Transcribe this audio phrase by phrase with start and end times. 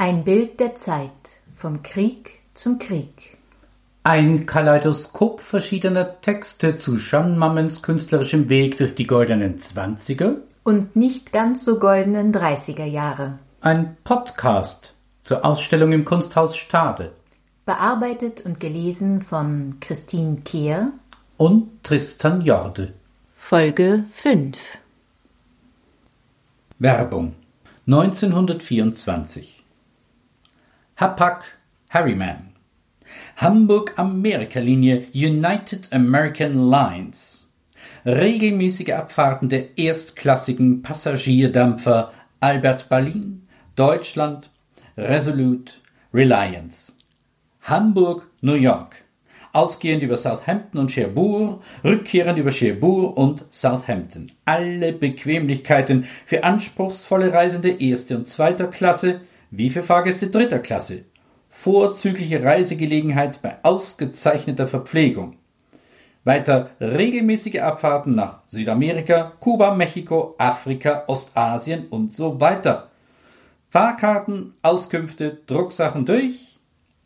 [0.00, 1.10] Ein Bild der Zeit
[1.54, 3.36] vom Krieg zum Krieg.
[4.02, 11.34] Ein Kaleidoskop verschiedener Texte zu Jeanne Mammens künstlerischem Weg durch die goldenen Zwanziger und nicht
[11.34, 13.40] ganz so goldenen Dreißiger Jahre.
[13.60, 17.12] Ein Podcast zur Ausstellung im Kunsthaus Stade.
[17.66, 20.92] Bearbeitet und gelesen von Christine Kehr
[21.36, 22.94] und Tristan Jorde.
[23.34, 24.56] Folge 5
[26.78, 27.34] Werbung
[27.86, 29.59] 1924
[31.00, 31.44] Hapag
[31.88, 32.52] Harryman
[33.36, 37.48] Hamburg-Amerika-Linie United American Lines
[38.04, 44.50] Regelmäßige Abfahrten der erstklassigen Passagierdampfer Albert Berlin, Deutschland,
[44.98, 45.72] Resolute,
[46.12, 46.92] Reliance.
[47.62, 49.02] Hamburg, New York.
[49.54, 54.30] Ausgehend über Southampton und Cherbourg, rückkehrend über Cherbourg und Southampton.
[54.44, 61.04] Alle Bequemlichkeiten für anspruchsvolle Reisende erster und zweiter Klasse wie für Fahrgäste dritter Klasse.
[61.48, 65.36] Vorzügliche Reisegelegenheit bei ausgezeichneter Verpflegung.
[66.24, 72.90] Weiter regelmäßige Abfahrten nach Südamerika, Kuba, Mexiko, Afrika, Ostasien und so weiter.
[73.70, 76.58] Fahrkarten, Auskünfte, Drucksachen durch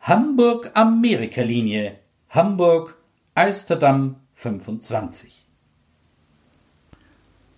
[0.00, 1.96] Hamburg-Amerika-Linie,
[2.30, 2.96] Hamburg,
[3.34, 5.39] Alsterdam 25.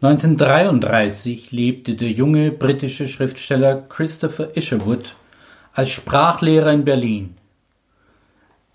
[0.00, 5.16] 1933 lebte der junge britische Schriftsteller Christopher Isherwood
[5.72, 7.34] als Sprachlehrer in Berlin.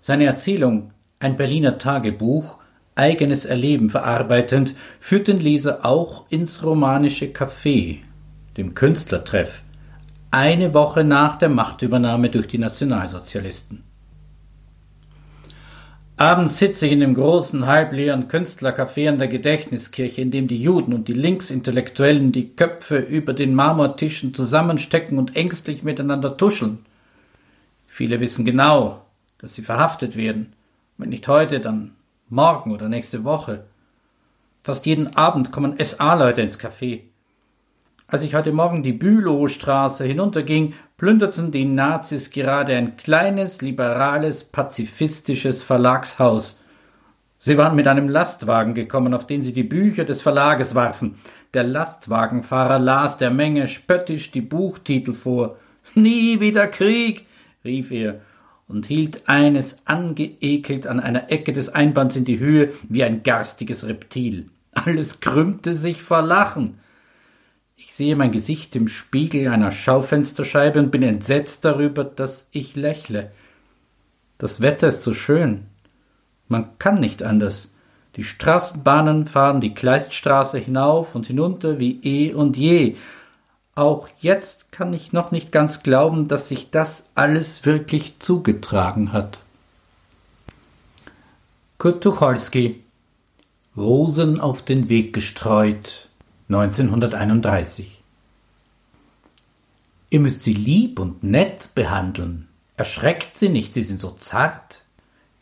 [0.00, 2.58] Seine Erzählung Ein Berliner Tagebuch,
[2.94, 8.00] eigenes Erleben verarbeitend, führt den Leser auch ins romanische Café,
[8.58, 9.62] dem Künstlertreff,
[10.30, 13.93] eine Woche nach der Machtübernahme durch die Nationalsozialisten.
[16.16, 20.94] Abends sitze ich in dem großen, halbleeren Künstlercafé an der Gedächtniskirche, in dem die Juden
[20.94, 26.86] und die Linksintellektuellen die Köpfe über den Marmortischen zusammenstecken und ängstlich miteinander tuscheln.
[27.88, 29.04] Viele wissen genau,
[29.38, 30.52] dass sie verhaftet werden.
[30.98, 31.96] Wenn nicht heute, dann
[32.28, 33.64] morgen oder nächste Woche.
[34.62, 37.00] Fast jeden Abend kommen SA-Leute ins Café.
[38.06, 45.62] Als ich heute Morgen die Bülowstraße hinunterging, plünderten die Nazis gerade ein kleines, liberales, pazifistisches
[45.62, 46.60] Verlagshaus.
[47.38, 51.16] Sie waren mit einem Lastwagen gekommen, auf den sie die Bücher des Verlages warfen.
[51.54, 55.56] Der Lastwagenfahrer las der Menge spöttisch die Buchtitel vor.
[55.94, 57.26] Nie wieder Krieg,
[57.64, 58.20] rief er
[58.68, 63.86] und hielt eines angeekelt an einer Ecke des Einbands in die Höhe wie ein garstiges
[63.86, 64.50] Reptil.
[64.72, 66.78] Alles krümmte sich vor Lachen.
[67.96, 73.30] Sehe mein Gesicht im Spiegel einer Schaufensterscheibe und bin entsetzt darüber, dass ich lächle.
[74.36, 75.66] Das Wetter ist so schön.
[76.48, 77.72] Man kann nicht anders.
[78.16, 82.96] Die Straßenbahnen fahren die Kleiststraße hinauf und hinunter wie eh und je.
[83.76, 89.38] Auch jetzt kann ich noch nicht ganz glauben, dass sich das alles wirklich zugetragen hat.
[91.78, 92.82] Kurt Tucholsky
[93.76, 96.08] Rosen auf den Weg gestreut
[96.48, 98.02] 1931
[100.10, 102.48] Ihr müsst sie lieb und nett behandeln.
[102.76, 104.84] Erschreckt sie nicht, sie sind so zart.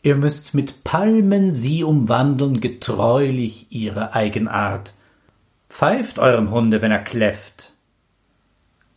[0.01, 4.93] Ihr müsst mit Palmen sie umwandeln, getreulich ihrer Eigenart.
[5.69, 7.73] Pfeift eurem Hunde, wenn er kläfft.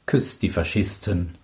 [0.06, 1.34] Küsst die Faschisten,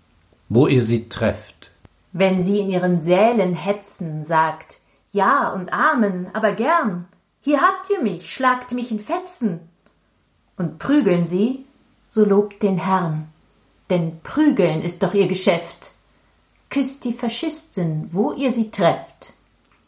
[0.48, 1.72] wo ihr sie trefft.
[2.12, 4.78] Wenn sie in ihren Sälen hetzen, sagt
[5.10, 7.06] Ja und Amen, aber gern.
[7.40, 9.71] Hier habt ihr mich, schlagt mich in Fetzen
[10.56, 11.64] und prügeln sie,
[12.08, 13.28] so lobt den Herrn,
[13.90, 15.92] denn prügeln ist doch ihr Geschäft.
[16.70, 19.34] Küsst die Faschisten, wo ihr sie trefft.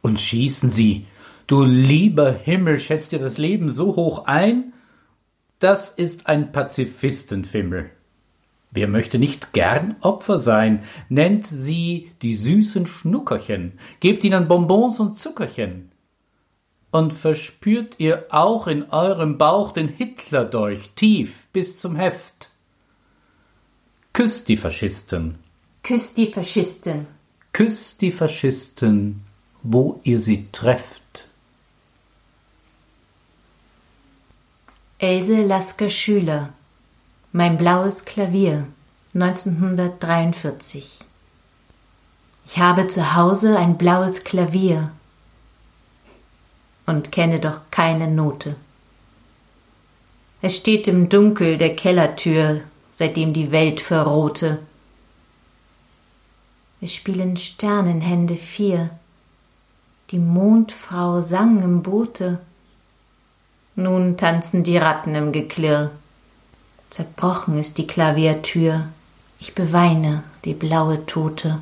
[0.02, 1.06] Und schießen sie,
[1.46, 4.72] du lieber Himmel, schätzt ihr das Leben so hoch ein?
[5.60, 7.90] Das ist ein Pazifistenfimmel.
[8.70, 10.82] Wer möchte nicht gern Opfer sein?
[11.08, 15.90] Nennt sie die süßen Schnuckerchen, gebt ihnen Bonbons und Zuckerchen
[16.94, 22.50] und verspürt ihr auch in eurem Bauch den Hitlerdolch tief bis zum Heft.
[24.12, 25.40] Küsst die Faschisten.
[25.82, 27.08] Küsst die Faschisten.
[27.52, 29.24] Küsst die Faschisten,
[29.64, 31.26] wo ihr sie trefft.
[34.98, 36.52] Else Lasker Schüler
[37.32, 38.68] Mein blaues Klavier
[39.14, 41.00] 1943
[42.46, 44.92] Ich habe zu Hause ein blaues Klavier
[46.86, 48.56] und kenne doch keine Note.
[50.42, 52.60] Es steht im Dunkel der Kellertür,
[52.92, 54.58] seitdem die Welt verrohte.
[56.80, 58.90] Es spielen Sternenhände vier,
[60.10, 62.40] die Mondfrau sang im Boote.
[63.74, 65.90] Nun tanzen die Ratten im Geklirr.
[66.90, 68.88] Zerbrochen ist die Klaviatür,
[69.40, 71.60] ich beweine die blaue Tote.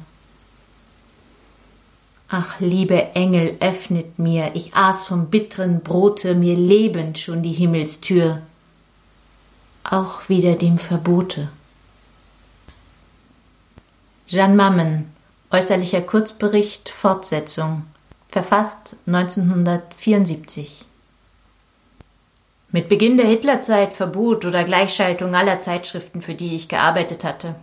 [2.34, 8.40] Ach, liebe Engel, öffnet mir, ich aß vom bitteren Brote, mir lebend schon die Himmelstür,
[9.84, 11.50] auch wieder dem Verbote.
[14.26, 15.12] Jeanne Mammen,
[15.50, 17.84] äußerlicher Kurzbericht, Fortsetzung,
[18.30, 20.86] verfasst 1974.
[22.70, 27.56] Mit Beginn der Hitlerzeit Verbot oder Gleichschaltung aller Zeitschriften, für die ich gearbeitet hatte.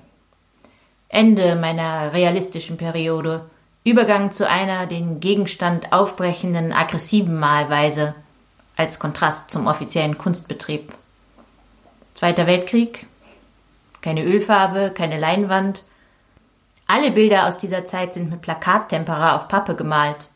[1.08, 3.50] Ende meiner realistischen Periode,
[3.90, 8.14] Übergang zu einer den Gegenstand aufbrechenden, aggressiven Malweise
[8.76, 10.94] als Kontrast zum offiziellen Kunstbetrieb.
[12.14, 13.08] Zweiter Weltkrieg,
[14.02, 15.84] keine Ölfarbe, keine Leinwand.
[16.86, 20.30] Alle Bilder aus dieser Zeit sind mit Plakattempera auf Pappe gemalt.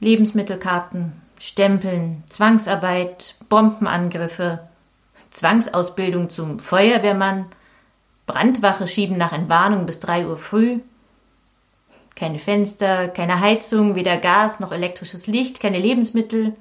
[0.00, 4.60] Lebensmittelkarten, Stempeln, Zwangsarbeit, Bombenangriffe,
[5.30, 7.46] Zwangsausbildung zum Feuerwehrmann,
[8.26, 10.80] Brandwache schieben nach Entwarnung bis drei Uhr früh,
[12.18, 16.56] keine Fenster, keine Heizung, weder Gas noch elektrisches Licht, keine Lebensmittel,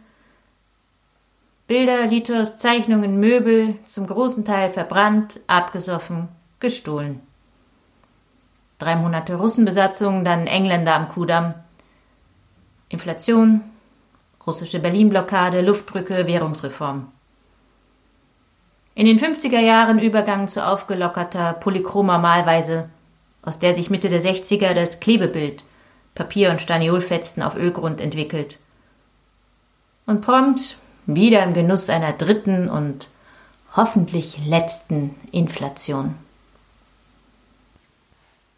[1.68, 6.30] Bilder, Litos, Zeichnungen, Möbel, zum großen Teil verbrannt, abgesoffen,
[6.62, 7.19] gestohlen.
[8.80, 11.56] Drei Monate Russenbesatzung, dann Engländer am Kudamm.
[12.88, 13.62] Inflation,
[14.45, 17.12] russische Berlin-Blockade, Luftbrücke, Währungsreform.
[18.95, 22.89] In den 50er Jahren Übergang zu aufgelockerter, polychromer Malweise,
[23.47, 25.63] aus der sich Mitte der 60er das Klebebild,
[26.15, 28.59] Papier- und Staniolfetzen auf Ölgrund entwickelt.
[30.05, 33.07] Und prompt wieder im Genuss einer dritten und
[33.73, 36.15] hoffentlich letzten Inflation.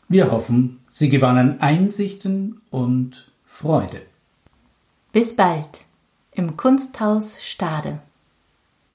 [0.07, 4.01] Wir hoffen, Sie gewannen Einsichten und Freude.
[5.11, 5.81] Bis bald
[6.31, 7.99] im Kunsthaus Stade.